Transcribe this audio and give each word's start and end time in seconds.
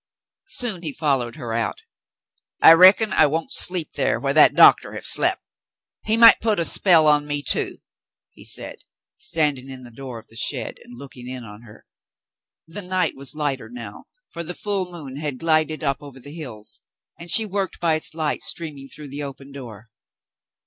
Soon 0.47 0.81
he 0.81 0.91
followed 0.93 1.35
her 1.35 1.53
out. 1.53 1.83
"I 2.59 2.73
reckon 2.73 3.13
I 3.13 3.27
won't 3.27 3.53
sleep 3.53 3.93
thar 3.93 4.19
whar 4.19 4.33
that 4.33 4.55
doctah 4.55 4.95
have 4.95 5.05
slep'. 5.05 5.39
He 6.05 6.17
might 6.17 6.41
put 6.41 6.59
a 6.59 6.65
spell 6.65 7.05
on 7.05 7.27
me, 7.27 7.43
too," 7.43 7.83
he 8.31 8.43
said, 8.43 8.77
standing 9.15 9.69
in 9.69 9.83
the 9.83 9.91
door 9.91 10.17
of 10.17 10.25
the 10.25 10.35
shed 10.35 10.79
and 10.83 10.97
looking 10.97 11.27
in 11.29 11.43
on 11.43 11.61
her. 11.61 11.85
The 12.65 12.81
night 12.81 13.13
was 13.15 13.35
lighter 13.35 13.69
now, 13.69 14.05
for 14.31 14.43
the 14.43 14.55
full 14.55 14.91
moon 14.91 15.17
had 15.17 15.37
glided 15.37 15.83
up 15.83 15.97
over 16.01 16.19
the 16.19 16.33
hills, 16.33 16.81
and 17.19 17.29
she 17.29 17.45
worked 17.45 17.79
by 17.79 17.93
its 17.93 18.15
light 18.15 18.41
streaming 18.41 18.89
though 18.97 19.05
the 19.05 19.21
open 19.21 19.51
door. 19.51 19.91